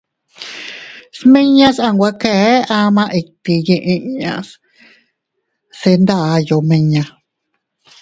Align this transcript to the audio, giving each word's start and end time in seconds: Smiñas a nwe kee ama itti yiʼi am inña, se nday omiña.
Smiñas 1.19 1.77
a 1.85 1.89
nwe 1.93 2.09
kee 2.21 2.49
ama 2.77 3.03
itti 3.19 3.53
yiʼi 3.67 3.77
am 3.79 3.87
inña, 4.05 4.33
se 5.79 5.91
nday 6.03 6.45
omiña. 6.57 7.03